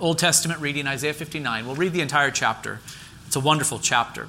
[0.00, 1.66] Old Testament reading, Isaiah 59.
[1.66, 2.80] We'll read the entire chapter.
[3.28, 4.26] It's a wonderful chapter.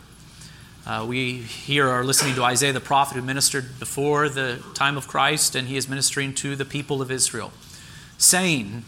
[0.85, 5.07] Uh, we here are listening to Isaiah the prophet who ministered before the time of
[5.07, 7.51] Christ, and he is ministering to the people of Israel,
[8.19, 8.83] saying,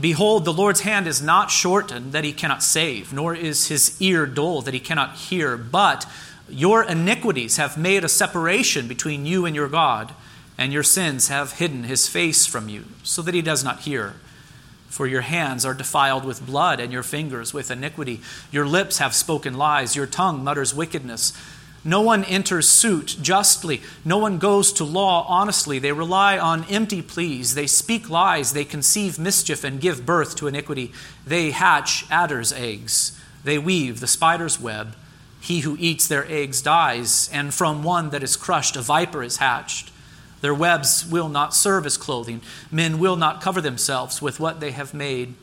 [0.00, 4.26] Behold, the Lord's hand is not shortened that he cannot save, nor is his ear
[4.26, 6.06] dull that he cannot hear, but
[6.48, 10.12] your iniquities have made a separation between you and your God,
[10.58, 14.16] and your sins have hidden his face from you, so that he does not hear.
[14.88, 18.20] For your hands are defiled with blood, and your fingers with iniquity.
[18.50, 21.32] Your lips have spoken lies, your tongue mutters wickedness.
[21.86, 23.80] No one enters suit justly.
[24.04, 25.78] No one goes to law honestly.
[25.78, 27.54] They rely on empty pleas.
[27.54, 28.52] They speak lies.
[28.52, 30.92] They conceive mischief and give birth to iniquity.
[31.24, 33.16] They hatch adder's eggs.
[33.44, 34.96] They weave the spider's web.
[35.40, 39.36] He who eats their eggs dies, and from one that is crushed, a viper is
[39.36, 39.92] hatched.
[40.40, 42.40] Their webs will not serve as clothing.
[42.70, 45.34] Men will not cover themselves with what they have made.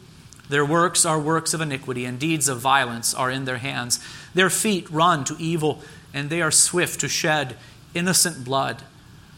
[0.49, 3.99] Their works are works of iniquity, and deeds of violence are in their hands.
[4.33, 5.81] Their feet run to evil,
[6.13, 7.55] and they are swift to shed
[7.93, 8.83] innocent blood.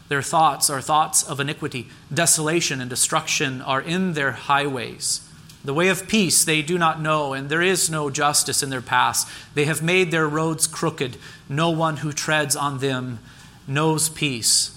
[0.08, 1.88] Their thoughts are thoughts of iniquity.
[2.12, 5.28] Desolation and destruction are in their highways.
[5.64, 8.80] The way of peace they do not know, and there is no justice in their
[8.80, 9.26] paths.
[9.54, 11.16] They have made their roads crooked.
[11.48, 13.18] No one who treads on them
[13.66, 14.75] knows peace.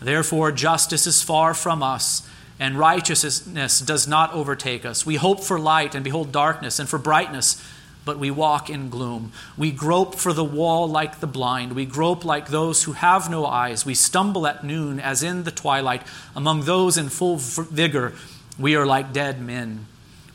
[0.00, 5.04] Therefore, justice is far from us, and righteousness does not overtake us.
[5.04, 7.62] We hope for light and behold darkness, and for brightness,
[8.04, 9.32] but we walk in gloom.
[9.58, 11.74] We grope for the wall like the blind.
[11.74, 13.84] We grope like those who have no eyes.
[13.84, 16.02] We stumble at noon as in the twilight.
[16.34, 18.14] Among those in full vigor,
[18.58, 19.86] we are like dead men.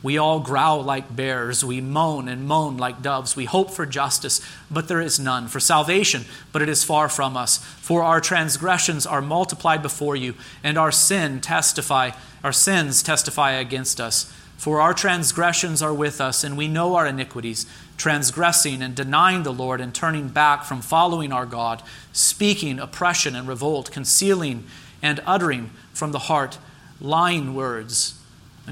[0.05, 1.65] We all growl like bears.
[1.65, 3.35] We moan and moan like doves.
[3.35, 4.39] We hope for justice,
[4.69, 5.47] but there is none.
[5.47, 7.57] For salvation, but it is far from us.
[7.57, 12.11] For our transgressions are multiplied before you, and our sin testify,
[12.43, 14.31] our sins testify against us.
[14.57, 17.65] For our transgressions are with us, and we know our iniquities,
[17.97, 21.81] transgressing and denying the Lord, and turning back from following our God,
[22.13, 24.65] speaking oppression and revolt, concealing
[25.01, 26.59] and uttering from the heart
[27.01, 28.14] lying words.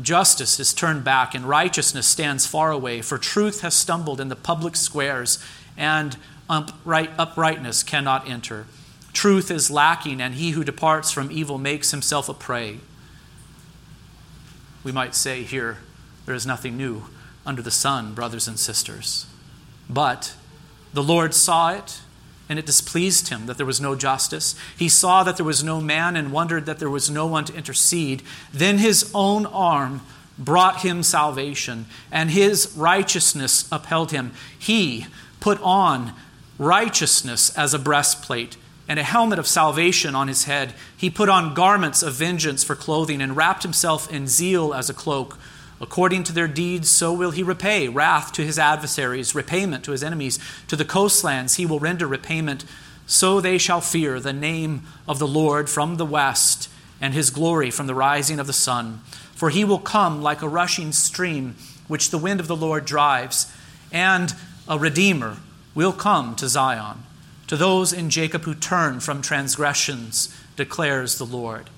[0.01, 4.35] Justice is turned back, and righteousness stands far away, for truth has stumbled in the
[4.35, 5.37] public squares,
[5.77, 6.17] and
[6.49, 8.65] upright, uprightness cannot enter.
[9.13, 12.79] Truth is lacking, and he who departs from evil makes himself a prey.
[14.83, 15.77] We might say here,
[16.25, 17.03] there is nothing new
[17.45, 19.27] under the sun, brothers and sisters.
[19.89, 20.33] But
[20.93, 21.99] the Lord saw it
[22.53, 24.53] and it displeased him that there was no justice.
[24.77, 27.55] He saw that there was no man and wondered that there was no one to
[27.55, 28.21] intercede.
[28.53, 30.01] Then his own arm
[30.37, 34.33] brought him salvation, and his righteousness upheld him.
[34.59, 35.07] He
[35.39, 36.13] put on
[36.59, 38.55] righteousness as a breastplate
[38.87, 40.75] and a helmet of salvation on his head.
[40.95, 44.93] He put on garments of vengeance for clothing and wrapped himself in zeal as a
[44.93, 45.39] cloak.
[45.83, 50.01] According to their deeds, so will he repay wrath to his adversaries, repayment to his
[50.01, 50.39] enemies.
[50.69, 52.63] To the coastlands he will render repayment.
[53.05, 56.69] So they shall fear the name of the Lord from the west,
[57.01, 59.01] and his glory from the rising of the sun.
[59.35, 61.55] For he will come like a rushing stream,
[61.89, 63.53] which the wind of the Lord drives,
[63.91, 64.33] and
[64.69, 65.35] a Redeemer
[65.75, 67.03] will come to Zion.
[67.47, 71.69] To those in Jacob who turn from transgressions, declares the Lord.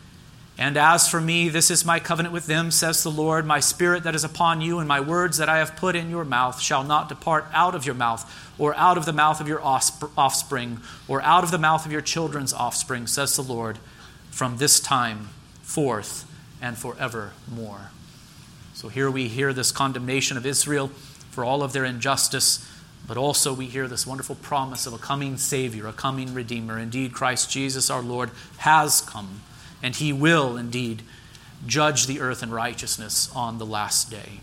[0.57, 3.45] And as for me, this is my covenant with them, says the Lord.
[3.45, 6.23] My spirit that is upon you, and my words that I have put in your
[6.23, 9.61] mouth shall not depart out of your mouth, or out of the mouth of your
[9.61, 10.79] offspring,
[11.09, 13.79] or out of the mouth of your children's offspring, says the Lord,
[14.31, 15.27] from this time
[15.61, 16.25] forth
[16.61, 17.91] and forevermore.
[18.73, 20.87] So here we hear this condemnation of Israel
[21.31, 22.65] for all of their injustice,
[23.05, 26.79] but also we hear this wonderful promise of a coming Savior, a coming Redeemer.
[26.79, 29.41] Indeed, Christ Jesus our Lord has come
[29.85, 31.03] and he will indeed
[31.67, 34.39] judge the earth in righteousness on the last day.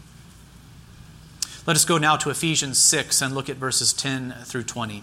[1.66, 5.02] Let us go now to Ephesians 6 and look at verses 10 through 20.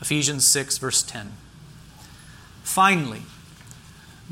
[0.00, 1.32] Ephesians 6, verse 10.
[2.62, 3.24] Finally,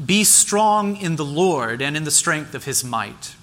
[0.03, 3.35] be strong in the Lord and in the strength of his might.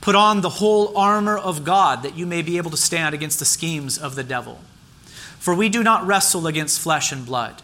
[0.00, 3.40] Put on the whole armor of God that you may be able to stand against
[3.40, 4.60] the schemes of the devil.
[5.40, 7.63] For we do not wrestle against flesh and blood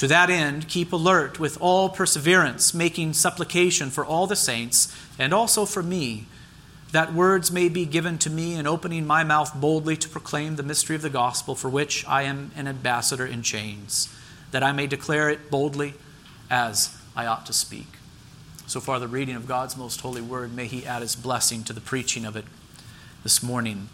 [0.00, 5.34] To that end, keep alert with all perseverance, making supplication for all the saints and
[5.34, 6.24] also for me
[6.92, 10.62] that words may be given to me in opening my mouth boldly to proclaim the
[10.62, 14.08] mystery of the gospel, for which I am an ambassador in chains,
[14.52, 15.92] that I may declare it boldly
[16.48, 17.98] as I ought to speak.
[18.66, 21.74] So far, the reading of God's most holy word, may He add His blessing to
[21.74, 22.46] the preaching of it
[23.22, 23.90] this morning.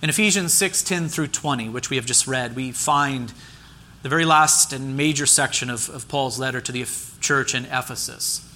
[0.00, 3.32] In Ephesians 6 10 through 20, which we have just read, we find
[4.02, 6.84] the very last and major section of, of Paul's letter to the
[7.20, 8.48] church in Ephesus.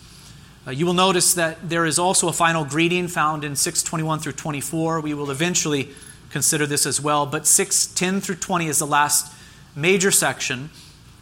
[0.66, 4.32] Uh, you will notice that there is also a final greeting found in 621 through
[4.32, 5.00] 24.
[5.00, 5.90] We will eventually
[6.30, 9.32] consider this as well, but 610 through 20 is the last
[9.76, 10.70] major section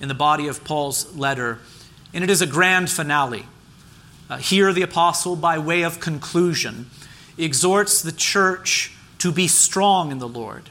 [0.01, 1.59] in the body of Paul's letter,
[2.15, 3.45] and it is a grand finale.
[4.31, 6.89] Uh, here, the apostle, by way of conclusion,
[7.37, 10.71] exhorts the church to be strong in the Lord,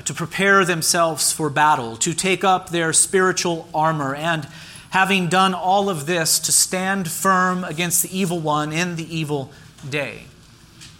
[0.00, 4.48] Uh, to prepare themselves for battle, to take up their spiritual armor, and
[4.90, 9.50] having done all of this, to stand firm against the evil one in the evil
[9.90, 10.22] day.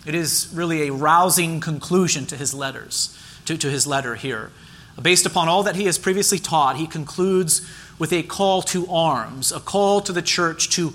[0.05, 4.51] It is really a rousing conclusion to his letters, to, to his letter here.
[5.01, 7.67] Based upon all that he has previously taught, he concludes
[7.99, 10.93] with a call to arms, a call to the church to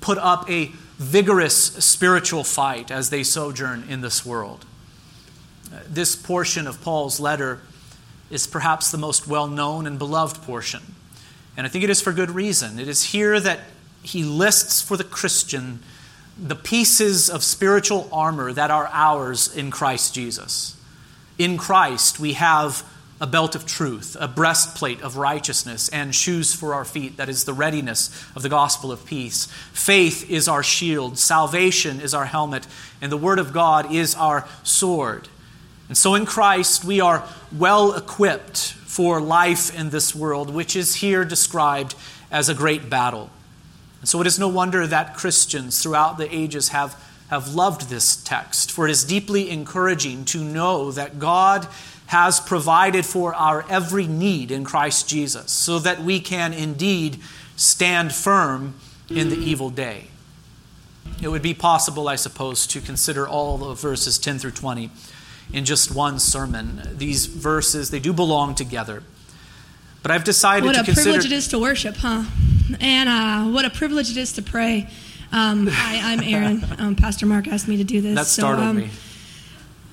[0.00, 4.64] put up a vigorous spiritual fight as they sojourn in this world.
[5.88, 7.60] This portion of Paul's letter
[8.30, 10.82] is perhaps the most well known and beloved portion.
[11.56, 12.78] And I think it is for good reason.
[12.78, 13.60] It is here that
[14.02, 15.80] he lists for the Christian
[16.40, 20.76] the pieces of spiritual armor that are ours in Christ Jesus.
[21.36, 22.88] In Christ, we have
[23.20, 27.16] a belt of truth, a breastplate of righteousness, and shoes for our feet.
[27.16, 29.46] That is the readiness of the gospel of peace.
[29.72, 32.66] Faith is our shield, salvation is our helmet,
[33.00, 35.28] and the word of God is our sword.
[35.88, 37.26] And so in Christ, we are
[37.56, 41.94] well equipped for life in this world, which is here described
[42.30, 43.30] as a great battle.
[44.00, 48.16] And so it is no wonder that Christians throughout the ages have, have loved this
[48.16, 51.66] text, for it is deeply encouraging to know that God
[52.06, 57.18] has provided for our every need in Christ Jesus, so that we can indeed
[57.56, 58.74] stand firm
[59.10, 60.08] in the evil day.
[61.22, 64.90] It would be possible, I suppose, to consider all of verses 10 through 20
[65.52, 66.82] in just one sermon.
[66.96, 69.02] These verses, they do belong together.
[70.02, 71.10] But I've decided what to consider.
[71.10, 72.24] What a privilege it is to worship, huh?
[72.80, 74.88] And uh, what a privilege it is to pray.
[75.32, 76.64] Um, hi, I'm Aaron.
[76.78, 78.14] Um, Pastor Mark asked me to do this.
[78.14, 78.90] That startled so, um, me.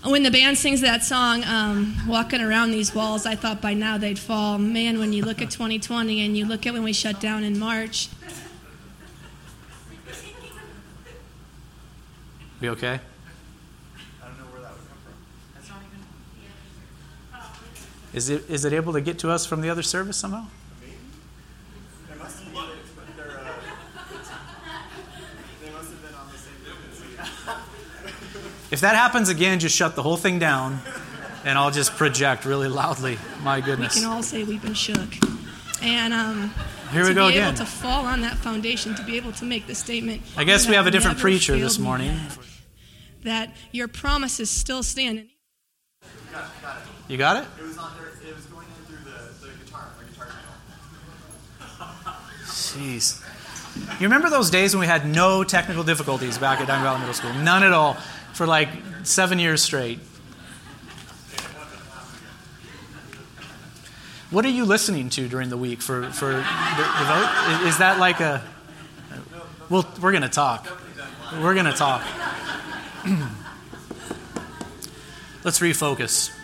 [0.04, 3.98] When the band sings that song, um, Walking Around These Walls, I thought by now
[3.98, 4.60] they'd fall.
[4.60, 7.58] Man, when you look at 2020 and you look at when we shut down in
[7.58, 8.10] March.
[12.62, 13.00] We okay?
[18.16, 20.46] Is it, is it able to get to us from the other service somehow?
[20.82, 20.94] Maybe?
[28.72, 30.80] If that happens again, just shut the whole thing down
[31.44, 33.18] and I'll just project really loudly.
[33.44, 33.96] My goodness.
[33.96, 35.14] We can all say we've been shook.
[35.82, 36.54] And um,
[36.92, 37.54] here we go again.
[37.56, 40.22] To fall on that foundation, to be able to make the statement.
[40.38, 42.18] I guess we have a different preacher this morning.
[43.24, 45.28] That your promises still stand.
[47.08, 47.48] You got it?
[47.60, 48.08] It was on there.
[48.28, 50.28] It was going in through the, the guitar, my guitar
[51.78, 52.16] channel.
[52.46, 53.22] Jeez.
[54.00, 57.14] You remember those days when we had no technical difficulties back at Diamond Valley Middle
[57.14, 57.34] School?
[57.34, 57.96] None at all
[58.34, 58.70] for like
[59.04, 60.00] seven years straight.
[64.32, 67.62] What are you listening to during the week for, for the, the vote?
[67.68, 68.44] Is that like a.
[69.70, 70.68] Well, we're going to talk.
[71.40, 72.02] We're going to talk.
[75.44, 76.35] Let's refocus.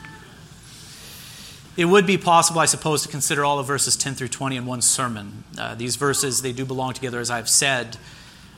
[1.77, 4.65] It would be possible, I suppose, to consider all of verses 10 through 20 in
[4.65, 5.45] one sermon.
[5.57, 7.97] Uh, these verses, they do belong together, as I've said.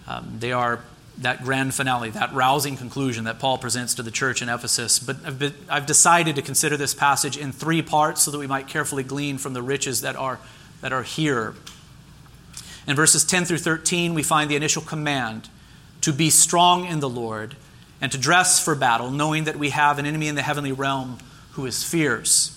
[0.07, 0.81] Um, they are
[1.19, 4.97] that grand finale, that rousing conclusion that Paul presents to the church in Ephesus.
[4.97, 8.47] But I've, been, I've decided to consider this passage in three parts so that we
[8.47, 10.39] might carefully glean from the riches that are,
[10.81, 11.53] that are here.
[12.87, 15.49] In verses 10 through 13, we find the initial command
[16.01, 17.55] to be strong in the Lord
[18.01, 21.19] and to dress for battle, knowing that we have an enemy in the heavenly realm
[21.51, 22.52] who is fierce.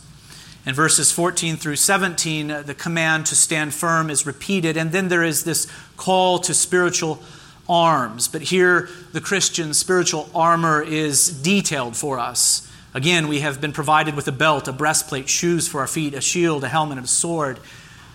[0.67, 5.07] In verses 14 through 17, uh, the command to stand firm is repeated, and then
[5.07, 7.23] there is this call to spiritual
[7.69, 8.27] arms.
[8.27, 12.69] But here, the Christian spiritual armor is detailed for us.
[12.95, 16.21] Again, we have been provided with a belt, a breastplate, shoes for our feet, a
[16.21, 17.61] shield, a helmet, a sword.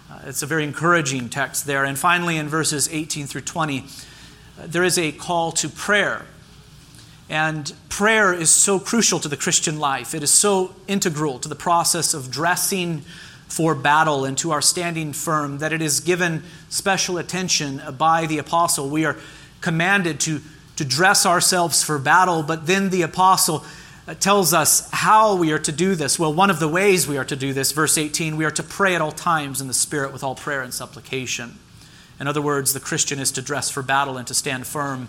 [0.10, 1.86] Uh, it's a very encouraging text there.
[1.86, 3.84] And finally, in verses 18 through 20, uh,
[4.66, 6.26] there is a call to prayer.
[7.32, 10.14] And prayer is so crucial to the Christian life.
[10.14, 13.04] It is so integral to the process of dressing
[13.48, 18.38] for battle and to our standing firm that it is given special attention by the
[18.38, 18.90] apostle.
[18.90, 19.16] We are
[19.62, 20.42] commanded to,
[20.76, 23.64] to dress ourselves for battle, but then the apostle
[24.10, 26.20] uh, tells us how we are to do this.
[26.20, 28.64] Well, one of the ways we are to do this, verse 18, we are to
[28.64, 31.60] pray at all times in the Spirit with all prayer and supplication.
[32.20, 35.08] In other words, the Christian is to dress for battle and to stand firm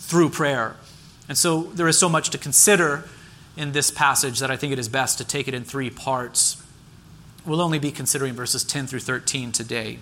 [0.00, 0.74] through prayer.
[1.30, 3.04] And so there is so much to consider
[3.56, 6.60] in this passage that I think it is best to take it in three parts.
[7.46, 10.00] We'll only be considering verses 10 through 13 today.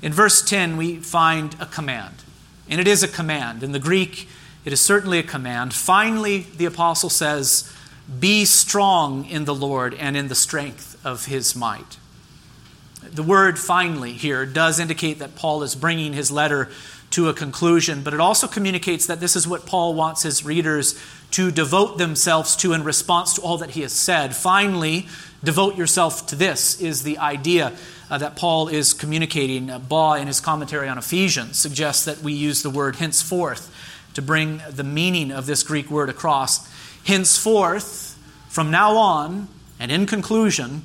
[0.00, 2.22] In verse 10, we find a command.
[2.68, 3.64] And it is a command.
[3.64, 4.28] In the Greek,
[4.64, 5.74] it is certainly a command.
[5.74, 7.68] Finally, the apostle says,
[8.20, 11.98] Be strong in the Lord and in the strength of his might.
[13.02, 16.68] The word finally here does indicate that Paul is bringing his letter
[17.10, 20.98] to a conclusion, but it also communicates that this is what Paul wants his readers
[21.32, 24.34] to devote themselves to in response to all that he has said.
[24.34, 25.08] Finally,
[25.42, 27.72] devote yourself to this is the idea
[28.10, 29.70] uh, that Paul is communicating.
[29.70, 33.74] Uh, Baugh, in his commentary on Ephesians, suggests that we use the word henceforth
[34.14, 36.68] to bring the meaning of this Greek word across.
[37.04, 39.48] Henceforth, from now on,
[39.78, 40.82] and in conclusion,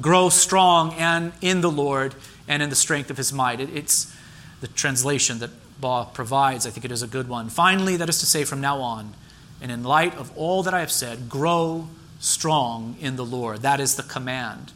[0.00, 2.14] grow strong and in the Lord
[2.48, 3.60] and in the strength of his might.
[3.60, 4.14] It, it's
[4.60, 6.66] the translation that Baugh provides.
[6.66, 7.48] I think it is a good one.
[7.48, 9.14] Finally, that is to say, from now on,
[9.60, 11.88] and in light of all that I have said, grow
[12.20, 13.62] strong in the Lord.
[13.62, 14.72] That is the command.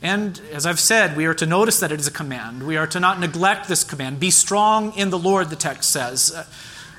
[0.00, 2.66] And as I've said, we are to notice that it is a command.
[2.66, 4.20] We are to not neglect this command.
[4.20, 6.32] Be strong in the Lord, the text says.
[6.32, 6.46] Uh,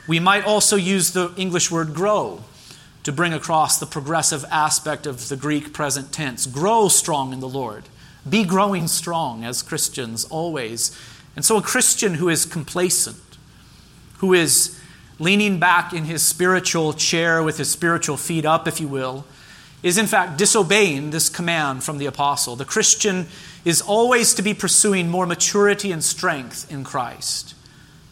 [0.08, 2.44] we might also use the English word grow
[3.04, 6.46] to bring across the progressive aspect of the Greek present tense.
[6.46, 7.86] Grow strong in the Lord.
[8.30, 10.98] Be growing strong as Christians always.
[11.40, 13.38] And so, a Christian who is complacent,
[14.18, 14.78] who is
[15.20, 19.24] leaning back in his spiritual chair with his spiritual feet up, if you will,
[19.82, 22.58] is in fact disobeying this command from the apostle.
[22.58, 23.28] The Christian
[23.64, 27.56] is always to be pursuing more maturity and strength in Christ.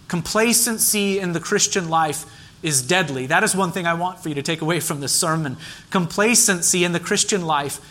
[0.07, 2.23] Complacency in the Christian life
[2.63, 3.25] is deadly.
[3.25, 5.57] That is one thing I want for you to take away from this sermon.
[5.89, 7.81] Complacency in the Christian life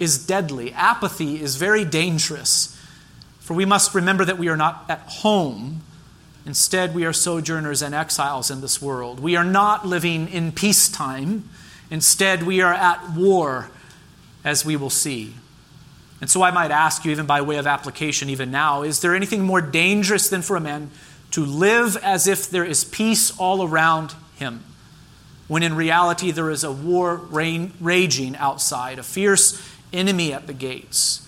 [0.00, 0.72] is deadly.
[0.72, 2.73] Apathy is very dangerous.
[3.44, 5.82] For we must remember that we are not at home.
[6.46, 9.20] Instead, we are sojourners and exiles in this world.
[9.20, 11.46] We are not living in peacetime.
[11.90, 13.68] Instead, we are at war,
[14.44, 15.34] as we will see.
[16.22, 19.14] And so I might ask you, even by way of application, even now, is there
[19.14, 20.90] anything more dangerous than for a man
[21.32, 24.64] to live as if there is peace all around him,
[25.48, 31.23] when in reality there is a war raging outside, a fierce enemy at the gates?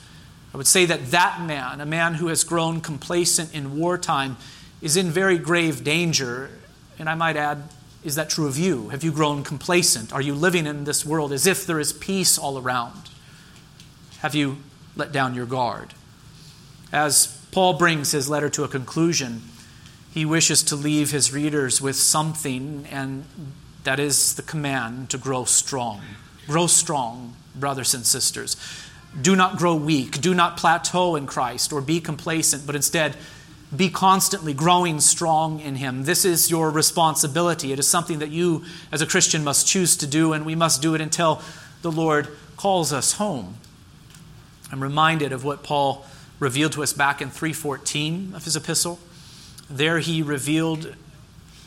[0.56, 4.38] I would say that that man, a man who has grown complacent in wartime,
[4.80, 6.48] is in very grave danger.
[6.98, 7.64] And I might add,
[8.02, 8.88] is that true of you?
[8.88, 10.14] Have you grown complacent?
[10.14, 13.10] Are you living in this world as if there is peace all around?
[14.20, 14.56] Have you
[14.96, 15.92] let down your guard?
[16.90, 19.42] As Paul brings his letter to a conclusion,
[20.10, 23.26] he wishes to leave his readers with something, and
[23.84, 26.00] that is the command to grow strong.
[26.46, 28.56] Grow strong, brothers and sisters.
[29.20, 30.20] Do not grow weak.
[30.20, 33.16] Do not plateau in Christ or be complacent, but instead
[33.75, 36.04] be constantly growing strong in Him.
[36.04, 37.73] This is your responsibility.
[37.73, 40.82] It is something that you, as a Christian, must choose to do, and we must
[40.82, 41.42] do it until
[41.82, 43.56] the Lord calls us home.
[44.70, 46.04] I'm reminded of what Paul
[46.38, 48.99] revealed to us back in 3:14 of his epistle.
[49.68, 50.94] There he revealed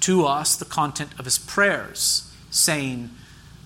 [0.01, 3.09] to us the content of his prayers, saying,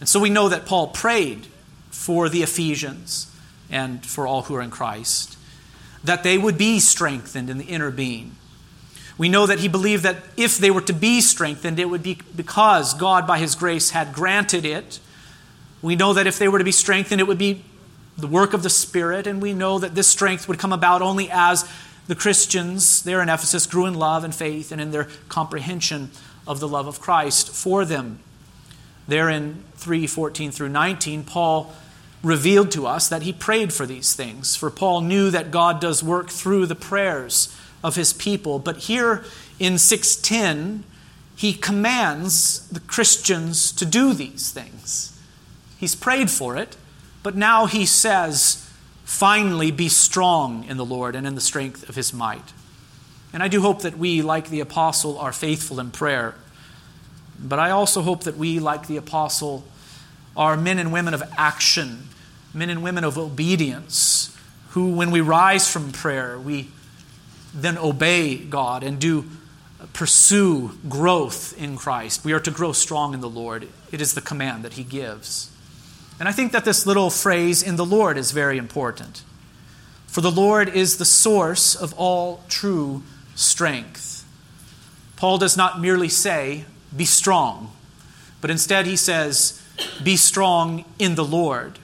[0.00, 1.46] And so we know that Paul prayed
[1.90, 3.34] for the Ephesians
[3.70, 5.36] and for all who are in Christ
[6.06, 8.32] that they would be strengthened in the inner being.
[9.18, 12.18] We know that he believed that if they were to be strengthened, it would be
[12.34, 15.00] because God, by his grace, had granted it.
[15.82, 17.64] We know that if they were to be strengthened, it would be
[18.16, 21.30] the work of the Spirit, and we know that this strength would come about only
[21.30, 21.68] as
[22.06, 26.10] the Christians there in Ephesus grew in love and faith and in their comprehension
[26.46, 28.20] of the love of Christ for them.
[29.08, 31.72] There in 3:14 through 19, Paul
[32.22, 34.56] revealed to us that he prayed for these things.
[34.56, 38.58] For Paul knew that God does work through the prayers of his people.
[38.58, 39.24] But here
[39.58, 40.82] in 610,
[41.36, 45.12] he commands the Christians to do these things.
[45.78, 46.76] He's prayed for it,
[47.22, 48.68] but now he says,
[49.04, 52.52] finally, be strong in the Lord and in the strength of his might.
[53.32, 56.34] And I do hope that we, like the apostle, are faithful in prayer.
[57.38, 59.64] But I also hope that we, like the apostle,
[60.36, 62.08] are men and women of action,
[62.52, 64.36] men and women of obedience,
[64.70, 66.68] who, when we rise from prayer, we
[67.54, 69.24] then obey God and do
[69.92, 72.24] pursue growth in Christ.
[72.24, 73.68] We are to grow strong in the Lord.
[73.92, 75.50] It is the command that He gives.
[76.18, 79.22] And I think that this little phrase, in the Lord, is very important.
[80.06, 83.02] For the Lord is the source of all true
[83.34, 84.24] strength.
[85.16, 86.64] Paul does not merely say,
[86.94, 87.72] be strong,
[88.40, 89.62] but instead he says,
[90.02, 91.78] be strong in the Lord.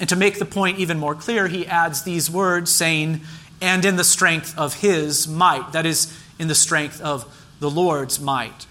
[0.00, 3.20] And to make the point even more clear, he adds these words saying,
[3.60, 5.72] and in the strength of his might.
[5.72, 7.24] That is, in the strength of
[7.58, 8.66] the Lord's might.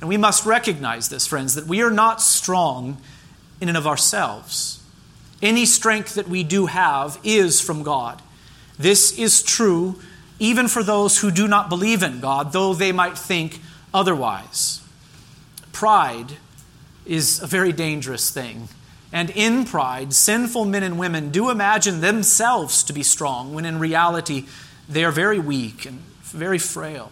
[0.00, 3.00] And we must recognize this, friends, that we are not strong
[3.60, 4.82] in and of ourselves.
[5.42, 8.20] Any strength that we do have is from God.
[8.78, 10.00] This is true
[10.38, 13.60] even for those who do not believe in God, though they might think
[13.92, 14.82] otherwise.
[15.72, 16.36] Pride
[17.06, 18.68] is a very dangerous thing.
[19.12, 23.78] And in pride, sinful men and women do imagine themselves to be strong, when in
[23.78, 24.46] reality,
[24.88, 27.10] they are very weak and very frail.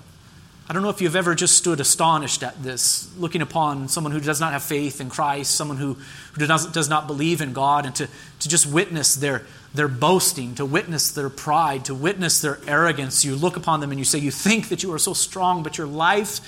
[0.68, 4.20] I don't know if you've ever just stood astonished at this, looking upon someone who
[4.20, 5.94] does not have faith in Christ, someone who,
[6.34, 8.06] who does, does not believe in God, and to,
[8.40, 13.24] to just witness their, their boasting, to witness their pride, to witness their arrogance.
[13.24, 15.78] You look upon them and you say, You think that you are so strong, but
[15.78, 16.40] your life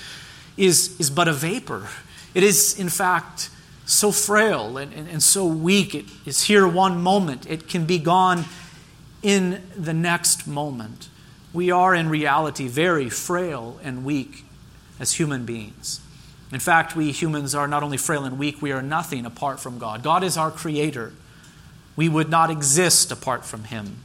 [0.55, 1.87] is, is but a vapor.
[2.35, 3.49] It is, in fact,
[3.87, 5.95] so frail and, and, and so weak.
[5.95, 8.45] It is here one moment, it can be gone
[9.23, 11.09] in the next moment.
[11.53, 14.45] We are, in reality, very frail and weak
[14.99, 15.99] as human beings.
[16.51, 19.79] In fact, we humans are not only frail and weak, we are nothing apart from
[19.79, 20.03] God.
[20.03, 21.13] God is our creator.
[21.95, 23.97] We would not exist apart from Him.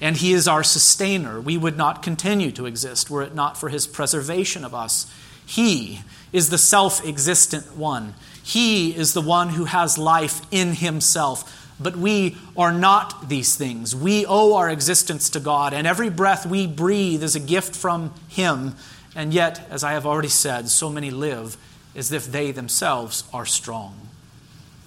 [0.00, 1.40] And He is our sustainer.
[1.40, 5.12] We would not continue to exist were it not for His preservation of us.
[5.46, 6.00] He
[6.32, 8.14] is the self existent one.
[8.42, 11.63] He is the one who has life in himself.
[11.80, 13.96] But we are not these things.
[13.96, 18.14] We owe our existence to God, and every breath we breathe is a gift from
[18.28, 18.76] Him.
[19.16, 21.56] And yet, as I have already said, so many live
[21.96, 24.08] as if they themselves are strong.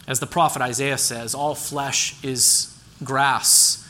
[0.08, 3.86] As the prophet Isaiah says, all flesh is grass,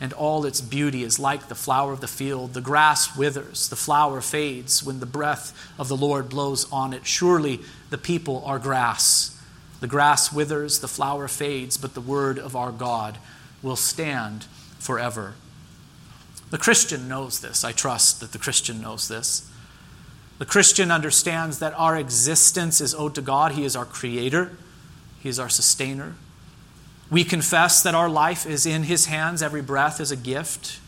[0.00, 2.54] and all its beauty is like the flower of the field.
[2.54, 7.06] The grass withers, the flower fades when the breath of the Lord blows on it.
[7.06, 7.60] Surely
[7.90, 9.38] the people are grass.
[9.82, 13.18] The grass withers, the flower fades, but the word of our God
[13.62, 14.44] will stand
[14.78, 15.34] forever.
[16.50, 17.64] The Christian knows this.
[17.64, 19.50] I trust that the Christian knows this.
[20.38, 23.52] The Christian understands that our existence is owed to God.
[23.52, 24.52] He is our creator,
[25.20, 26.14] He is our sustainer.
[27.10, 30.78] We confess that our life is in His hands, every breath is a gift,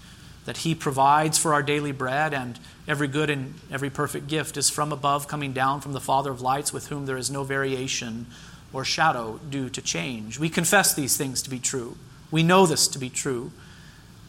[0.45, 4.71] that He provides for our daily bread, and every good and every perfect gift is
[4.71, 8.27] from above, coming down from the Father of lights, with whom there is no variation
[8.75, 10.39] or shadow due to change.
[10.39, 11.97] We confess these things to be true.
[12.31, 13.53] We know this to be true.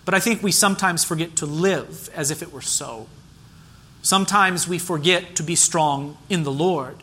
[0.05, 3.07] But I think we sometimes forget to live as if it were so.
[4.03, 6.97] Sometimes we forget to be strong in the Lord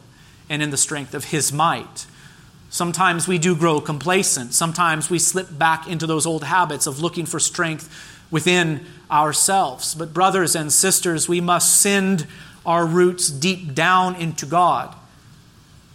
[0.49, 2.07] and in the strength of His might.
[2.71, 4.55] Sometimes we do grow complacent.
[4.55, 7.91] Sometimes we slip back into those old habits of looking for strength
[8.31, 9.95] within ourselves.
[9.95, 12.27] But, brothers and sisters, we must send
[12.65, 14.95] our roots deep down into God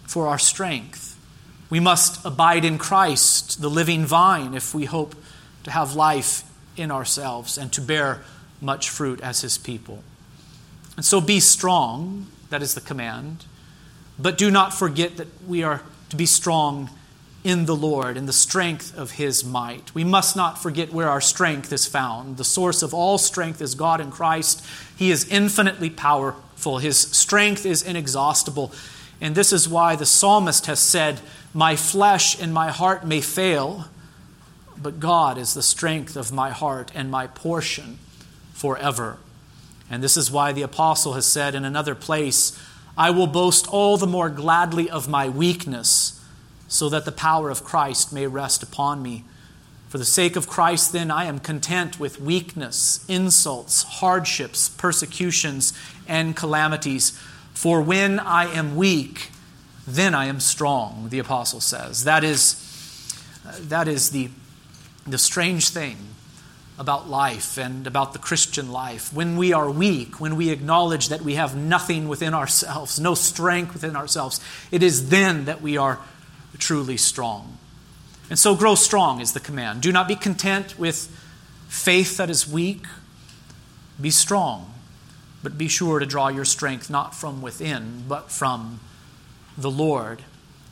[0.06, 1.07] for our strength.
[1.70, 5.16] We must abide in Christ, the living vine, if we hope
[5.64, 6.44] to have life
[6.78, 8.22] in ourselves and to bear
[8.62, 10.04] much fruit as His people.
[10.96, 13.46] And so be strong, that is the command,
[14.18, 16.90] but do not forget that we are to be strong
[17.44, 19.94] in the Lord, in the strength of His might.
[19.94, 22.38] We must not forget where our strength is found.
[22.38, 24.66] The source of all strength is God in Christ.
[24.96, 28.72] He is infinitely powerful, His strength is inexhaustible.
[29.20, 31.22] And this is why the psalmist has said,
[31.54, 33.86] My flesh and my heart may fail,
[34.82, 37.98] but God is the strength of my heart and my portion
[38.54, 39.18] forever.
[39.90, 42.58] And this is why the apostle has said in another place,
[42.98, 46.24] I will boast all the more gladly of my weakness,
[46.68, 49.24] so that the power of Christ may rest upon me.
[49.88, 55.72] For the sake of Christ, then, I am content with weakness, insults, hardships, persecutions,
[56.08, 57.18] and calamities.
[57.58, 59.32] For when I am weak,
[59.88, 62.04] then I am strong, the apostle says.
[62.04, 62.56] That is,
[63.62, 64.30] that is the,
[65.08, 65.98] the strange thing
[66.78, 69.12] about life and about the Christian life.
[69.12, 73.74] When we are weak, when we acknowledge that we have nothing within ourselves, no strength
[73.74, 74.40] within ourselves,
[74.70, 75.98] it is then that we are
[76.60, 77.58] truly strong.
[78.30, 79.82] And so, grow strong is the command.
[79.82, 81.08] Do not be content with
[81.70, 82.86] faith that is weak.
[84.00, 84.76] Be strong,
[85.48, 88.82] but be sure to draw your strength not from within, but from
[89.58, 90.24] the Lord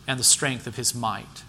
[0.06, 1.44] and the strength of his might.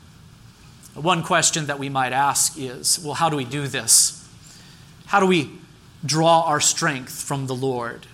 [0.95, 4.29] One question that we might ask is well, how do we do this?
[5.07, 5.51] How do we
[6.05, 8.07] draw our strength from the Lord?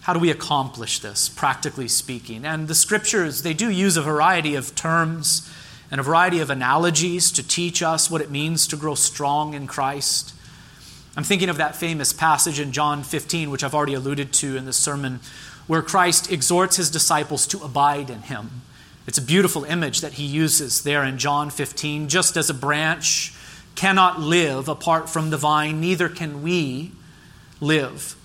[0.00, 2.46] How do we accomplish this, practically speaking?
[2.46, 5.46] And the scriptures, they do use a variety of terms
[5.90, 9.66] and a variety of analogies to teach us what it means to grow strong in
[9.66, 10.32] Christ.
[11.16, 14.66] I'm thinking of that famous passage in John 15, which I've already alluded to in
[14.66, 15.20] this sermon,
[15.68, 18.62] where Christ exhorts his disciples to abide in him.
[19.06, 22.08] It's a beautiful image that he uses there in John 15.
[22.08, 23.32] Just as a branch
[23.76, 26.90] cannot live apart from the vine, neither can we
[27.60, 28.16] live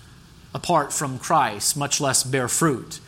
[0.52, 2.98] apart from Christ, much less bear fruit.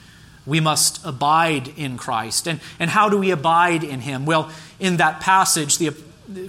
[0.46, 2.46] We must abide in Christ.
[2.46, 4.26] And, and how do we abide in Him?
[4.26, 5.92] Well, in that passage, the,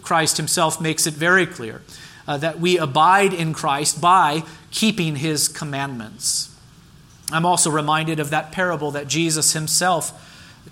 [0.02, 1.82] Christ Himself makes it very clear
[2.27, 6.55] uh, that we abide in Christ by keeping His commandments.
[7.31, 10.12] I'm also reminded of that parable that Jesus Himself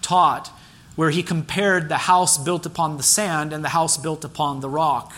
[0.02, 0.52] taught
[0.96, 4.70] where he compared the house built upon the sand and the house built upon the
[4.70, 5.14] rock.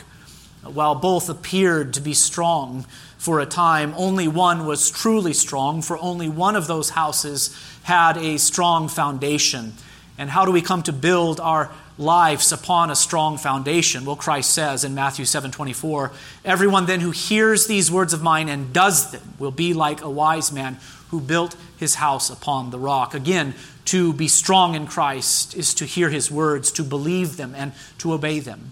[0.64, 2.86] While both appeared to be strong
[3.18, 8.18] for a time, only one was truly strong, for only one of those houses had
[8.18, 9.74] a strong foundation.
[10.18, 14.06] And how do we come to build our lives upon a strong foundation?
[14.06, 16.12] Well, Christ says in Matthew 7:24,
[16.44, 20.10] "Everyone then who hears these words of mine and does them will be like a
[20.10, 20.80] wise man
[21.10, 23.54] who built his house upon the rock." Again,
[23.86, 28.14] to be strong in Christ is to hear his words, to believe them, and to
[28.14, 28.72] obey them.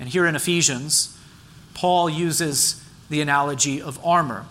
[0.00, 1.10] And here in Ephesians,
[1.74, 2.76] Paul uses
[3.08, 4.46] the analogy of armor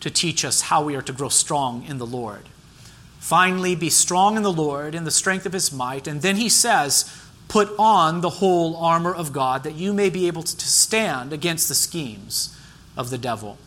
[0.00, 2.48] to teach us how we are to grow strong in the Lord.
[3.20, 6.08] Finally, be strong in the Lord in the strength of his might.
[6.08, 10.26] And then he says, Put on the whole armor of God that you may be
[10.26, 12.56] able to stand against the schemes
[12.96, 13.58] of the devil.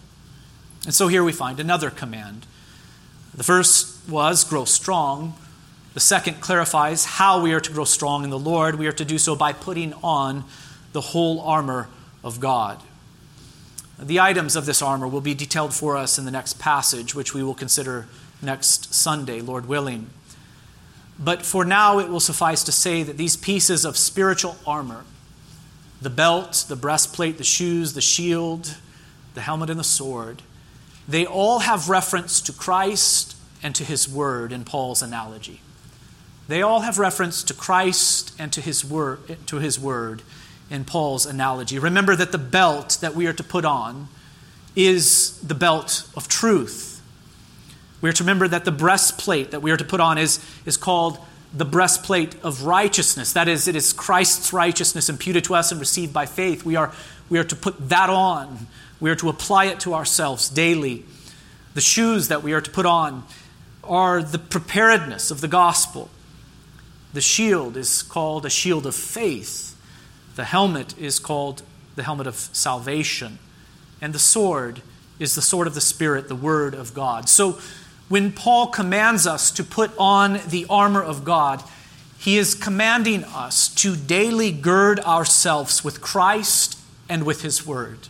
[0.86, 2.46] And so here we find another command
[3.36, 5.34] the first was grow strong.
[5.94, 8.76] The second clarifies how we are to grow strong in the Lord.
[8.76, 10.44] We are to do so by putting on
[10.92, 11.89] the whole armor
[12.24, 12.82] of God.
[14.00, 17.34] The items of this armor will be detailed for us in the next passage, which
[17.34, 18.08] we will consider
[18.43, 20.10] next Sunday, Lord willing.
[21.17, 25.06] But for now, it will suffice to say that these pieces of spiritual armor
[26.01, 28.75] the belt, the breastplate, the shoes, the shield,
[29.36, 30.41] the helmet, and the sword
[31.08, 35.62] they all have reference to Christ and to his word in Paul's analogy.
[36.47, 40.21] They all have reference to Christ and to his word, to his word
[40.69, 41.79] in Paul's analogy.
[41.79, 44.08] Remember that the belt that we are to put on
[44.75, 46.92] is the belt of truth.
[48.04, 50.78] We are to remember that the breastplate that we are to put on is, is
[50.78, 51.18] called
[51.56, 53.34] the breastplate of righteousness.
[53.34, 56.63] That is, it is Christ's righteousness imputed to us and received by faith.
[56.63, 56.94] We are,
[57.30, 58.68] we are to put that on
[59.04, 61.04] we are to apply it to ourselves daily.
[61.74, 63.26] The shoes that we are to put on
[63.84, 66.10] are the preparedness of the gospel.
[67.12, 69.76] The shield is called a shield of faith.
[70.38, 71.63] The helmet is called
[71.98, 73.39] the helmet of salvation.
[74.00, 74.82] And the sword
[75.20, 77.28] is the sword of the Spirit, the Word of God.
[77.28, 77.60] So
[78.10, 81.63] when Paul commands us to put on the armor of God,
[82.24, 88.08] he is commanding us to daily gird ourselves with Christ and with His Word.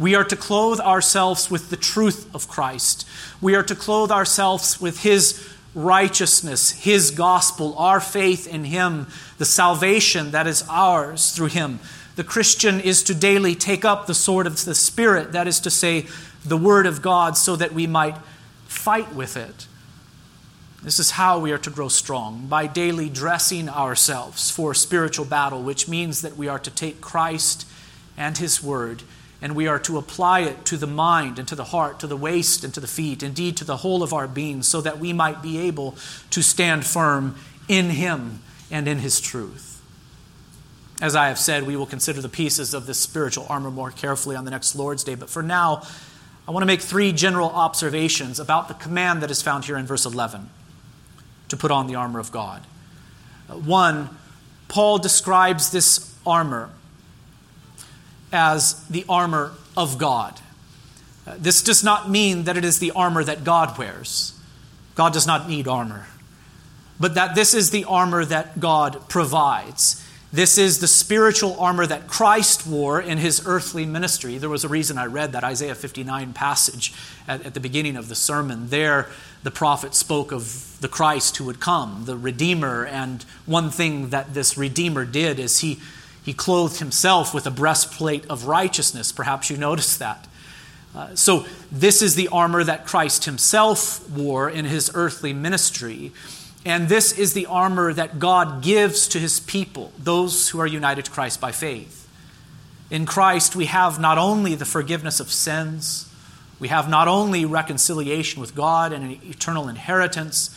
[0.00, 3.06] We are to clothe ourselves with the truth of Christ.
[3.40, 9.06] We are to clothe ourselves with His righteousness, His gospel, our faith in Him,
[9.38, 11.78] the salvation that is ours through Him.
[12.16, 15.70] The Christian is to daily take up the sword of the Spirit, that is to
[15.70, 16.08] say,
[16.44, 18.16] the Word of God, so that we might
[18.70, 19.66] fight with it.
[20.82, 25.62] This is how we are to grow strong, by daily dressing ourselves for spiritual battle,
[25.62, 27.66] which means that we are to take Christ
[28.16, 29.02] and His Word
[29.42, 32.16] and we are to apply it to the mind and to the heart, to the
[32.16, 35.12] waist and to the feet, indeed to the whole of our being, so that we
[35.12, 35.96] might be able
[36.30, 37.36] to stand firm
[37.68, 39.80] in Him and in His truth.
[41.00, 44.36] As I have said, we will consider the pieces of this spiritual armor more carefully
[44.36, 45.86] on the next Lord's Day, but for now,
[46.48, 49.86] I want to make three general observations about the command that is found here in
[49.86, 50.50] verse 11
[51.48, 52.62] to put on the armor of God.
[53.48, 54.08] One,
[54.68, 56.70] Paul describes this armor
[58.32, 60.40] as the armor of God.
[61.26, 64.38] Uh, this does not mean that it is the armor that God wears.
[64.94, 66.06] God does not need armor.
[67.00, 70.04] but that this is the armor that God provides.
[70.32, 74.38] This is the spiritual armor that Christ wore in his earthly ministry.
[74.38, 76.94] There was a reason I read that Isaiah 59 passage
[77.26, 78.68] at, at, the beginning of the sermon.
[78.68, 79.08] There,
[79.42, 82.86] the prophet spoke of the Christ who would come, the Redeemer.
[82.86, 85.80] And one thing that this Redeemer did is he,
[86.24, 89.10] he clothed himself with a breastplate of righteousness.
[89.10, 90.28] Perhaps you noticed that.
[90.94, 96.12] Uh, so, this is the armor that Christ himself wore in his earthly ministry.
[96.64, 101.06] And this is the armor that God gives to his people, those who are united
[101.06, 102.08] to Christ by faith.
[102.90, 106.12] In Christ, we have not only the forgiveness of sins,
[106.58, 110.54] we have not only reconciliation with God and an eternal inheritance,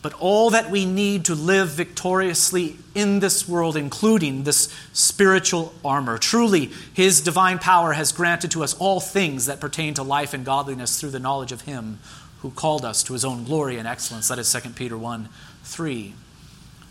[0.00, 6.18] but all that we need to live victoriously in this world, including this spiritual armor.
[6.18, 10.44] Truly, His divine power has granted to us all things that pertain to life and
[10.44, 11.98] godliness through the knowledge of Him
[12.44, 14.28] who called us to his own glory and excellence.
[14.28, 15.30] That is 2 Peter 1
[15.62, 16.12] 3.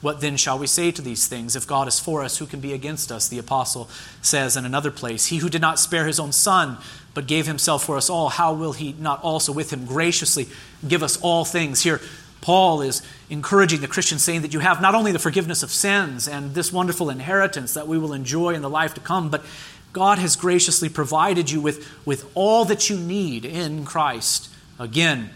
[0.01, 1.55] What then shall we say to these things?
[1.55, 3.27] If God is for us, who can be against us?
[3.27, 3.87] The apostle
[4.23, 6.79] says in another place, He who did not spare his own son,
[7.13, 10.47] but gave himself for us all, how will he not also with him graciously
[10.87, 11.83] give us all things?
[11.83, 12.01] Here,
[12.41, 16.27] Paul is encouraging the Christians, saying that you have not only the forgiveness of sins
[16.27, 19.45] and this wonderful inheritance that we will enjoy in the life to come, but
[19.93, 24.49] God has graciously provided you with, with all that you need in Christ.
[24.79, 25.29] Again,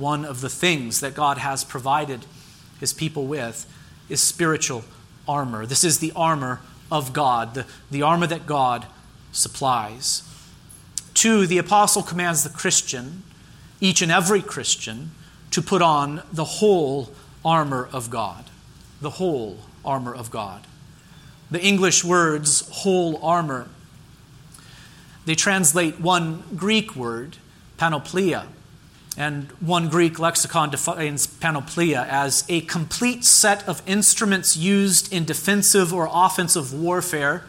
[0.00, 2.24] one of the things that God has provided
[2.80, 3.70] his people with
[4.08, 4.84] is spiritual
[5.28, 5.66] armor.
[5.66, 6.60] This is the armor
[6.90, 8.86] of God, the, the armor that God
[9.30, 10.22] supplies.
[11.14, 13.22] Two, the apostle commands the Christian,
[13.80, 15.10] each and every Christian,
[15.50, 17.12] to put on the whole
[17.44, 18.46] armor of God.
[19.00, 20.66] The whole armor of God.
[21.50, 23.68] The English words whole armor,
[25.26, 27.36] they translate one Greek word,
[27.76, 28.46] panoplia
[29.20, 35.92] and one Greek lexicon defines panoplia as a complete set of instruments used in defensive
[35.92, 37.44] or offensive warfare,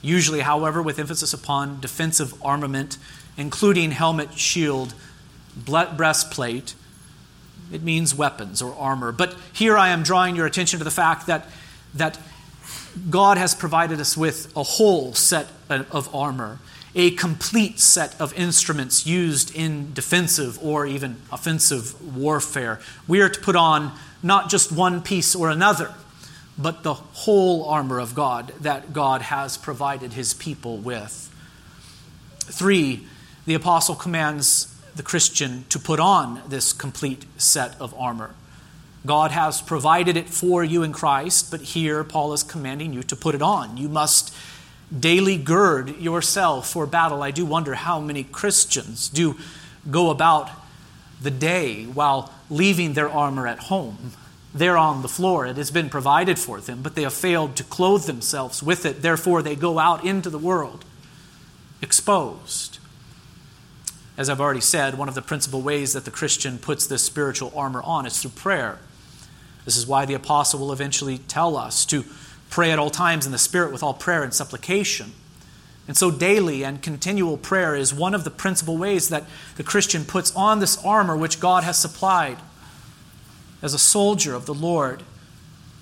[0.00, 2.96] usually, however, with emphasis upon defensive armament,
[3.36, 4.94] including helmet, shield,
[5.54, 6.74] breastplate.
[7.70, 9.12] It means weapons or armor.
[9.12, 11.46] But here I am drawing your attention to the fact that,
[11.92, 12.18] that
[13.10, 16.58] God has provided us with a whole set of armor
[16.94, 22.80] a complete set of instruments used in defensive or even offensive warfare.
[23.08, 25.94] We are to put on not just one piece or another,
[26.58, 31.28] but the whole armor of God that God has provided his people with.
[32.40, 33.06] Three,
[33.46, 38.34] the apostle commands the Christian to put on this complete set of armor.
[39.04, 43.16] God has provided it for you in Christ, but here Paul is commanding you to
[43.16, 43.76] put it on.
[43.76, 44.32] You must
[45.00, 47.22] daily gird yourself for battle.
[47.22, 49.36] I do wonder how many Christians do
[49.90, 50.50] go about
[51.20, 54.12] the day while leaving their armor at home.
[54.54, 55.46] They're on the floor.
[55.46, 59.00] It has been provided for them, but they have failed to clothe themselves with it.
[59.00, 60.84] Therefore, they go out into the world
[61.80, 62.78] exposed.
[64.16, 67.52] As I've already said, one of the principal ways that the Christian puts this spiritual
[67.56, 68.78] armor on is through prayer.
[69.64, 72.04] This is why the apostle will eventually tell us to
[72.52, 75.12] Pray at all times in the Spirit with all prayer and supplication.
[75.88, 79.24] And so, daily and continual prayer is one of the principal ways that
[79.56, 82.36] the Christian puts on this armor which God has supplied.
[83.62, 85.02] As a soldier of the Lord,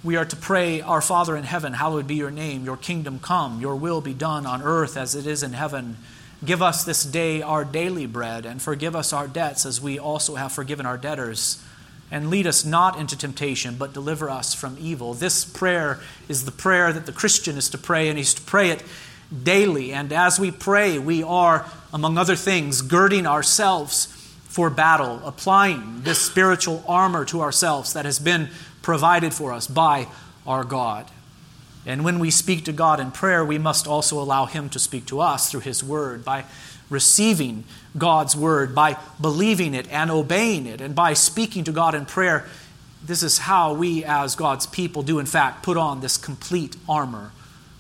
[0.05, 3.61] we are to pray, Our Father in heaven, hallowed be your name, your kingdom come,
[3.61, 5.97] your will be done on earth as it is in heaven.
[6.45, 10.37] Give us this day our daily bread, and forgive us our debts as we also
[10.37, 11.61] have forgiven our debtors
[12.11, 15.15] and lead us not into temptation, but deliver us from evil.
[15.15, 18.71] This prayer is the prayer that the Christian is to pray, and he's to pray
[18.71, 18.83] it
[19.43, 19.93] daily.
[19.93, 24.07] And as we pray, we are, among other things, girding ourselves
[24.45, 28.49] for battle, applying this spiritual armor to ourselves that has been
[28.83, 30.09] provided for us by
[30.47, 31.07] our God.
[31.87, 35.07] And when we speak to God in prayer, we must also allow Him to speak
[35.07, 36.45] to us through His Word by
[36.91, 37.65] receiving
[37.97, 42.47] God's word, by believing it and obeying it, and by speaking to God in prayer,
[43.05, 47.33] this is how we, as God's people, do in fact put on this complete armor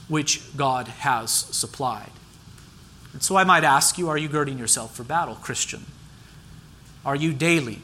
[0.08, 2.10] which God has supplied.
[3.12, 5.84] And so I might ask you are you girding yourself for battle, Christian?
[7.04, 7.80] Are you daily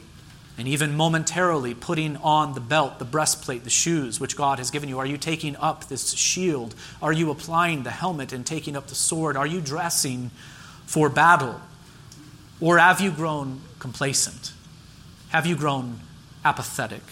[0.57, 4.89] and even momentarily putting on the belt, the breastplate, the shoes which God has given
[4.89, 4.99] you?
[4.99, 6.75] Are you taking up this shield?
[7.01, 9.37] Are you applying the helmet and taking up the sword?
[9.37, 10.31] Are you dressing
[10.87, 11.61] for battle?
[12.59, 14.53] Or have you grown complacent?
[15.29, 15.99] Have you grown
[16.43, 17.03] apathetic?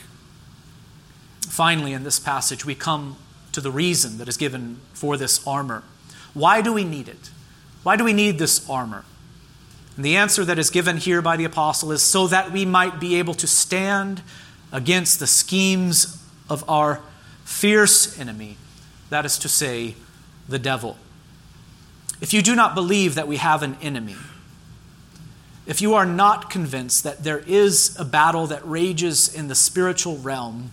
[1.42, 3.18] Finally, in this passage, we come
[3.52, 5.84] to the reason that is given for this armor.
[6.34, 7.30] Why do we need it?
[7.84, 9.06] Why do we need this armor?
[9.96, 13.00] And the answer that is given here by the apostle is so that we might
[13.00, 14.22] be able to stand
[14.72, 17.02] against the schemes of our
[17.46, 18.58] fierce enemy,
[19.10, 19.96] that is to say,
[20.50, 20.98] the devil.
[22.26, 24.16] If you do not believe that we have an enemy,
[25.68, 30.18] if you are not convinced that there is a battle that rages in the spiritual
[30.18, 30.72] realm,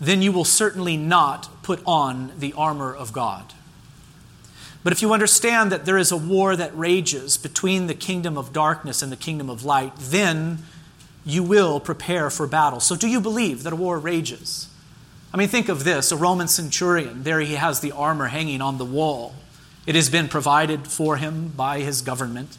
[0.00, 3.52] then you will certainly not put on the armor of God.
[4.84, 8.52] But if you understand that there is a war that rages between the kingdom of
[8.52, 10.58] darkness and the kingdom of light, then
[11.24, 12.78] you will prepare for battle.
[12.78, 14.68] So, do you believe that a war rages?
[15.34, 17.24] I mean, think of this a Roman centurion.
[17.24, 19.34] There he has the armor hanging on the wall.
[19.86, 22.58] It has been provided for him by his government.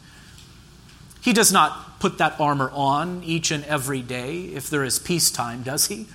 [1.21, 5.63] He does not put that armor on each and every day if there is peacetime,
[5.63, 6.07] does he?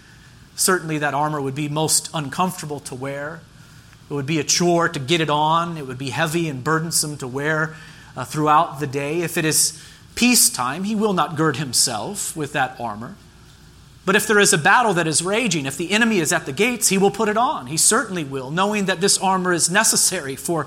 [0.56, 3.40] Certainly, that armor would be most uncomfortable to wear.
[4.10, 5.76] It would be a chore to get it on.
[5.76, 7.74] It would be heavy and burdensome to wear
[8.16, 9.22] uh, throughout the day.
[9.22, 9.82] If it is
[10.14, 13.16] peacetime, he will not gird himself with that armor.
[14.04, 16.52] But if there is a battle that is raging, if the enemy is at the
[16.52, 17.68] gates, he will put it on.
[17.68, 20.66] He certainly will, knowing that this armor is necessary for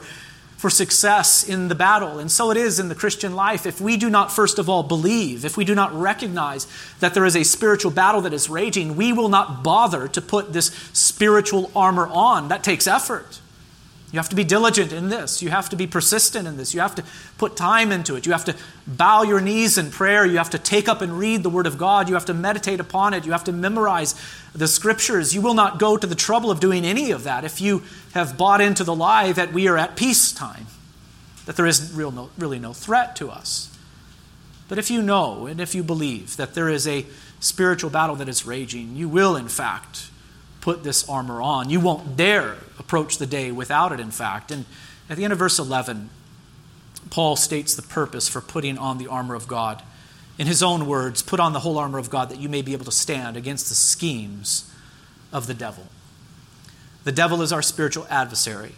[0.57, 2.19] for success in the battle.
[2.19, 3.65] And so it is in the Christian life.
[3.65, 6.67] If we do not, first of all, believe, if we do not recognize
[6.99, 10.53] that there is a spiritual battle that is raging, we will not bother to put
[10.53, 12.47] this spiritual armor on.
[12.47, 13.41] That takes effort.
[14.15, 15.41] You have to be diligent in this.
[15.41, 16.73] You have to be persistent in this.
[16.73, 17.03] You have to
[17.37, 18.25] put time into it.
[18.25, 18.55] You have to
[18.87, 20.25] bow your knees in prayer.
[20.25, 22.07] You have to take up and read the Word of God.
[22.07, 23.25] You have to meditate upon it.
[23.25, 24.15] You have to memorize
[24.53, 25.35] the Scriptures.
[25.35, 28.37] You will not go to the trouble of doing any of that if you have
[28.37, 30.67] bought into the lie that we are at peacetime,
[31.45, 33.69] that there is real no, really no threat to us.
[34.69, 37.05] But if you know and if you believe that there is a
[37.41, 40.09] spiritual battle that is raging, you will, in fact,
[40.65, 41.69] put this armor on.
[41.69, 44.49] You won't dare approach the day without it, in fact.
[44.49, 44.65] And
[45.07, 46.09] at the end of verse 11,
[47.11, 49.83] Paul states the purpose for putting on the armor of God.
[50.39, 52.73] In his own words, put on the whole armor of God that you may be
[52.73, 54.73] able to stand against the schemes
[55.31, 55.85] of the devil.
[57.03, 58.71] The devil is our spiritual adversary.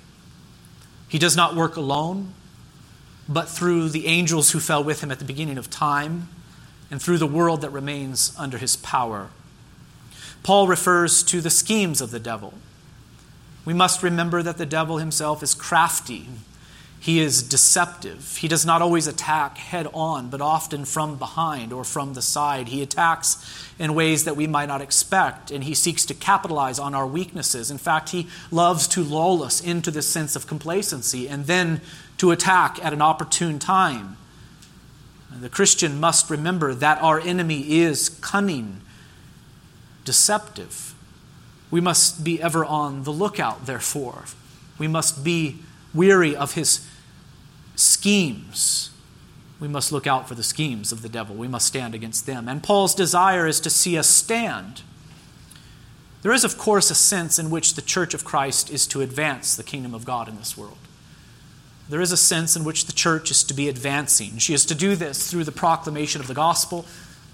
[1.08, 2.34] He does not work alone,
[3.30, 6.28] but through the angels who fell with him at the beginning of time
[6.92, 9.30] and through the world that remains under his power.
[10.48, 12.54] Paul refers to the schemes of the devil.
[13.66, 16.26] We must remember that the devil himself is crafty.
[17.02, 18.38] He is deceptive.
[18.38, 22.70] He does not always attack head on, but often from behind or from the side.
[22.70, 26.96] He attacks in ways that we might not expect, and he seeks to capitalize on
[26.96, 27.70] our weaknesses.
[27.70, 31.82] In fact, he loves to lull us into this sense of complacency and then
[32.20, 34.16] to attack at an opportune time.
[35.42, 38.80] The Christian must remember that our enemy is cunning
[40.08, 40.96] deceptive.
[41.70, 44.24] We must be ever on the lookout, therefore.
[44.80, 45.58] We must be
[45.94, 46.88] weary of his
[47.76, 48.90] schemes.
[49.60, 51.36] We must look out for the schemes of the devil.
[51.36, 52.48] We must stand against them.
[52.48, 54.82] And Paul's desire is to see us stand.
[56.22, 59.54] There is, of course, a sense in which the church of Christ is to advance
[59.54, 60.78] the kingdom of God in this world.
[61.90, 64.38] There is a sense in which the church is to be advancing.
[64.38, 66.86] She is to do this through the proclamation of the gospel,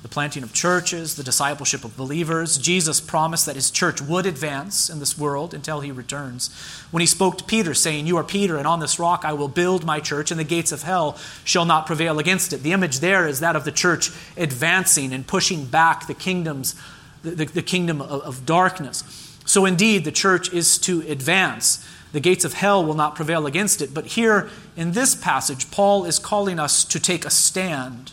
[0.04, 2.58] the planting of churches, the discipleship of believers.
[2.58, 6.54] Jesus promised that his church would advance in this world until he returns.
[6.92, 9.48] When he spoke to Peter, saying, You are Peter, and on this rock I will
[9.48, 12.64] build my church, and the gates of hell shall not prevail against it.
[12.64, 16.76] The image there is that of the church advancing and pushing back the kingdoms,
[17.22, 19.40] the, the, the kingdom of, of darkness.
[19.46, 21.88] So indeed, the church is to advance.
[22.12, 23.94] The gates of hell will not prevail against it.
[23.94, 28.12] But here in this passage, Paul is calling us to take a stand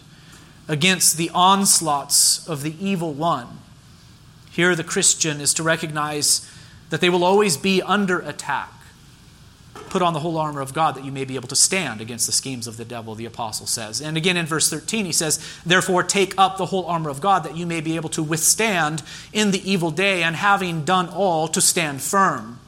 [0.71, 3.59] against the onslaughts of the evil one.
[4.53, 6.49] Here, the Christian is to recognize
[6.91, 8.73] that they will always be under attack.
[9.75, 12.27] Put on the whole armor of God that you may be able to stand against
[12.27, 14.01] the schemes of the devil, the apostle says.
[14.01, 17.43] And again in verse 13, he says, Therefore, take up the whole armor of God
[17.43, 19.03] that you may be able to withstand
[19.33, 22.61] in the evil day, and having done all, to stand firm.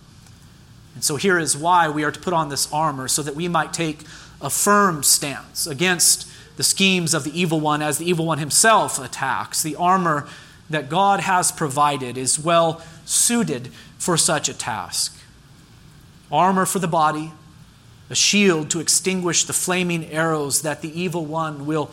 [0.96, 3.46] And so here is why we are to put on this armor, so that we
[3.46, 4.00] might take
[4.40, 8.98] a firm stance against the schemes of the evil one as the evil one himself
[8.98, 9.62] attacks.
[9.62, 10.28] The armor
[10.70, 15.16] that God has provided is well suited for such a task.
[16.30, 17.32] Armor for the body,
[18.10, 21.90] a shield to extinguish the flaming arrows that the evil one will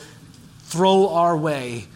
[0.64, 1.88] throw our way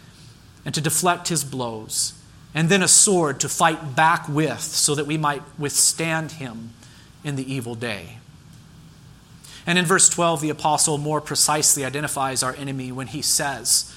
[0.66, 2.14] and to deflect his blows,
[2.54, 6.72] and then a sword to fight back with so that we might withstand him
[7.24, 8.18] in the evil day.
[9.66, 13.94] And in verse 12, the apostle more precisely identifies our enemy when he says,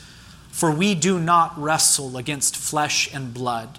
[0.50, 3.78] For we do not wrestle against flesh and blood,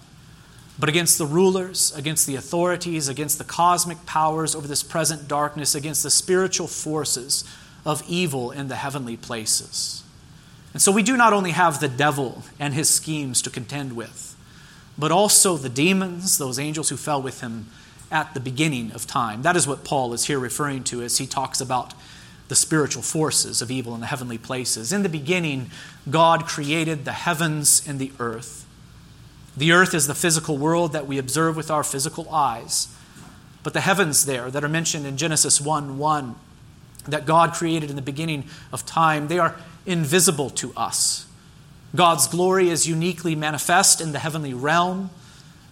[0.78, 5.76] but against the rulers, against the authorities, against the cosmic powers over this present darkness,
[5.76, 7.44] against the spiritual forces
[7.86, 10.04] of evil in the heavenly places.
[10.74, 14.36] And so we do not only have the devil and his schemes to contend with,
[14.98, 17.68] but also the demons, those angels who fell with him
[18.12, 19.42] at the beginning of time.
[19.42, 21.94] That is what Paul is here referring to as he talks about
[22.48, 24.94] the spiritual forces of evil in the heavenly places.
[24.94, 25.70] In the beginning,
[26.10, 28.66] God created the heavens and the earth.
[29.56, 32.88] The earth is the physical world that we observe with our physical eyes.
[33.64, 36.36] But the heavens there that are mentioned in Genesis 1 1,
[37.08, 39.56] that God created in the beginning of time, they are
[39.86, 41.26] invisible to us.
[41.96, 45.10] God's glory is uniquely manifest in the heavenly realm.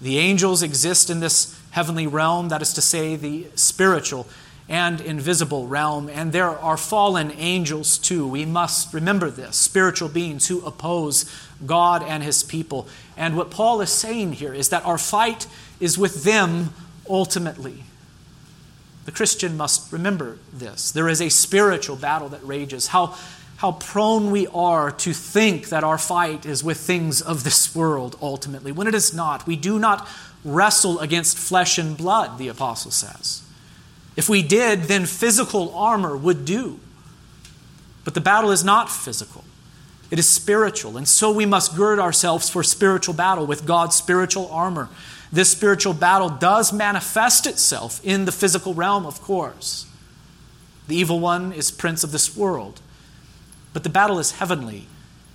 [0.02, 4.26] The angels exist in this heavenly realm, that is to say, the spiritual
[4.70, 6.08] and invisible realm.
[6.08, 8.26] And there are fallen angels too.
[8.26, 11.30] We must remember this spiritual beings who oppose
[11.66, 12.88] God and his people.
[13.18, 15.48] And what Paul is saying here is that our fight
[15.82, 16.74] is with them
[17.10, 17.84] ultimately.
[19.04, 20.92] The Christian must remember this.
[20.92, 22.88] There is a spiritual battle that rages.
[22.88, 23.18] How,
[23.58, 28.16] how prone we are to think that our fight is with things of this world
[28.22, 29.46] ultimately, when it is not.
[29.46, 30.08] We do not
[30.46, 33.41] wrestle against flesh and blood, the apostle says.
[34.16, 36.80] If we did, then physical armor would do.
[38.06, 39.43] But the battle is not physical,
[40.12, 40.96] it is spiritual.
[40.96, 44.88] And so we must gird ourselves for spiritual battle with God's spiritual armor.
[45.32, 49.88] This spiritual battle does manifest itself in the physical realm, of course.
[50.88, 52.80] The evil one is prince of this world.
[53.74, 54.86] But the battle is heavenly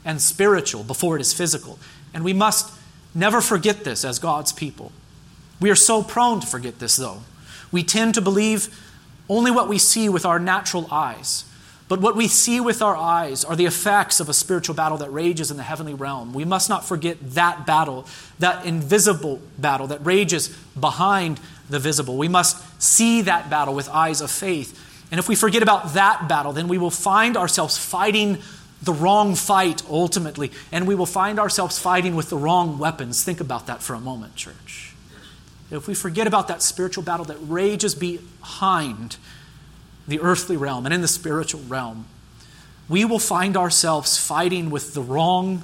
[0.05, 1.79] and spiritual before it is physical.
[2.15, 2.73] And we must
[3.15, 4.93] never forget this as God's people.
[5.61, 7.23] We are so prone to forget this, though.
[7.71, 8.69] We tend to believe
[9.29, 11.45] only what we see with our natural eyes.
[11.89, 15.11] But what we see with our eyes are the effects of a spiritual battle that
[15.13, 16.33] rages in the heavenly realm.
[16.33, 18.07] We must not forget that battle,
[18.39, 20.49] that invisible battle that rages
[20.79, 22.17] behind the visible.
[22.17, 24.79] We must see that battle with eyes of faith.
[25.11, 28.39] And if we forget about that battle, then we will find ourselves fighting
[28.83, 33.23] the wrong fight ultimately, and we will find ourselves fighting with the wrong weapons.
[33.23, 34.90] Think about that for a moment, church
[35.71, 39.17] if we forget about that spiritual battle that rages behind
[40.09, 42.07] the earthly realm and in the spiritual realm,
[42.89, 45.63] we will find ourselves fighting with the wrong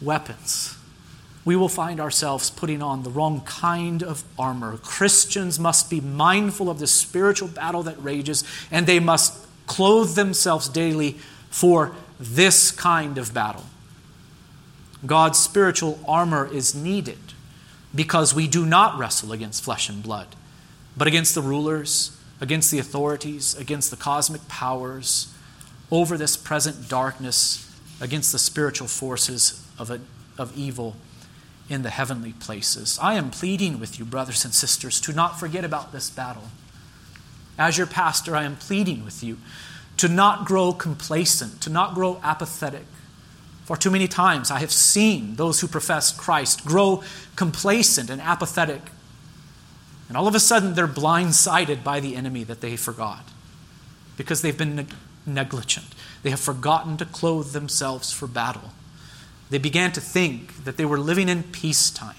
[0.00, 0.76] weapons.
[1.44, 4.76] We will find ourselves putting on the wrong kind of armor.
[4.78, 8.42] Christians must be mindful of the spiritual battle that rages,
[8.72, 11.12] and they must clothe themselves daily
[11.48, 13.64] for this kind of battle.
[15.06, 17.18] God's spiritual armor is needed
[17.96, 20.28] because we do not wrestle against flesh and blood,
[20.96, 25.34] but against the rulers, against the authorities, against the cosmic powers,
[25.90, 27.62] over this present darkness,
[28.00, 30.00] against the spiritual forces of, a,
[30.38, 30.94] of evil
[31.68, 32.98] in the heavenly places.
[33.00, 36.50] I am pleading with you, brothers and sisters, to not forget about this battle.
[37.58, 39.38] As your pastor, I am pleading with you
[39.96, 42.84] to not grow complacent, to not grow apathetic,
[43.66, 47.02] for too many times I have seen those who profess Christ grow
[47.34, 48.80] complacent and apathetic.
[50.08, 53.24] And all of a sudden they're blindsided by the enemy that they forgot
[54.16, 54.94] because they've been neg-
[55.26, 55.86] negligent.
[56.22, 58.70] They have forgotten to clothe themselves for battle.
[59.50, 62.14] They began to think that they were living in peacetime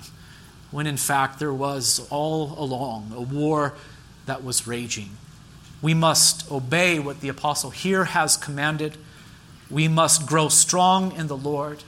[0.69, 3.73] when in fact there was all along a war
[4.25, 5.11] that was raging.
[5.81, 8.97] We must obey what the apostle here has commanded
[9.70, 11.84] we must grow strong in the Lord.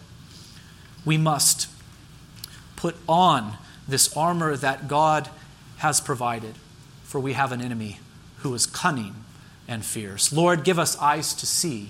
[1.05, 1.67] We must
[2.75, 3.57] put on
[3.87, 5.29] this armor that God
[5.77, 6.55] has provided,
[7.03, 7.99] for we have an enemy
[8.37, 9.15] who is cunning
[9.67, 10.33] and fierce.
[10.33, 11.89] Lord, give us eyes to see.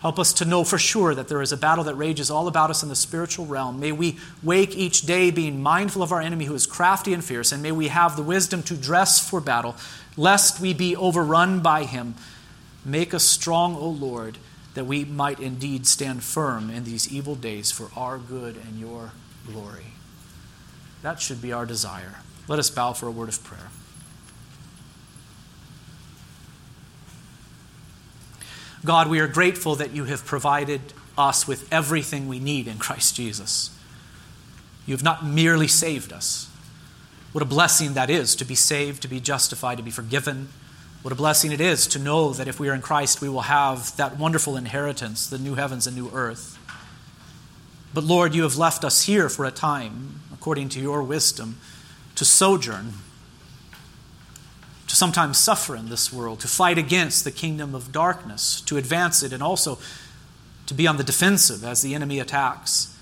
[0.00, 2.70] Help us to know for sure that there is a battle that rages all about
[2.70, 3.78] us in the spiritual realm.
[3.78, 7.52] May we wake each day being mindful of our enemy who is crafty and fierce,
[7.52, 9.76] and may we have the wisdom to dress for battle,
[10.16, 12.14] lest we be overrun by him.
[12.84, 14.38] Make us strong, O Lord
[14.74, 19.12] that we might indeed stand firm in these evil days for our good and your
[19.46, 19.94] glory.
[21.02, 22.20] That should be our desire.
[22.46, 23.68] Let us bow for a word of prayer.
[28.84, 30.80] God, we are grateful that you have provided
[31.18, 33.76] us with everything we need in Christ Jesus.
[34.86, 36.48] You have not merely saved us.
[37.32, 40.48] What a blessing that is to be saved, to be justified, to be forgiven
[41.02, 43.42] what a blessing it is to know that if we are in Christ, we will
[43.42, 46.58] have that wonderful inheritance, the new heavens and new earth.
[47.94, 51.56] But Lord, you have left us here for a time, according to your wisdom,
[52.16, 52.92] to sojourn,
[54.86, 59.22] to sometimes suffer in this world, to fight against the kingdom of darkness, to advance
[59.22, 59.78] it, and also
[60.66, 62.94] to be on the defensive as the enemy attacks.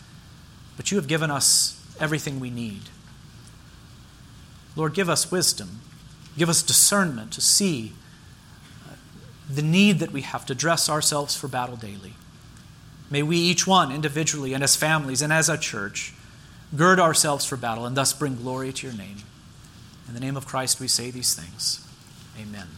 [0.76, 2.82] But you have given us everything we need.
[4.76, 5.80] Lord, give us wisdom
[6.38, 7.92] Give us discernment to see
[8.88, 8.94] uh,
[9.50, 12.14] the need that we have to dress ourselves for battle daily.
[13.10, 16.14] May we, each one individually and as families and as a church,
[16.76, 19.16] gird ourselves for battle, and thus bring glory to your name.
[20.06, 21.86] In the name of Christ, we say these things.
[22.40, 22.68] Amen.